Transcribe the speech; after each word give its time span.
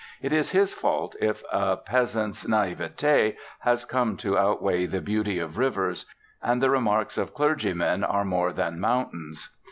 It 0.19 0.33
is 0.33 0.49
his 0.49 0.73
fault 0.73 1.15
if 1.21 1.43
a 1.51 1.77
peasant's 1.77 2.47
naivete 2.47 3.37
has 3.59 3.85
come 3.85 4.17
to 4.17 4.35
outweigh 4.35 4.87
the 4.87 4.99
beauty 4.99 5.37
of 5.37 5.59
rivers, 5.59 6.07
and 6.41 6.59
the 6.59 6.71
remarks 6.71 7.19
of 7.19 7.35
clergymen 7.35 8.03
are 8.03 8.25
more 8.25 8.51
than 8.51 8.79
mountains. 8.79 9.51